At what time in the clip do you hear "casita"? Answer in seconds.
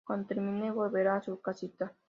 1.41-1.93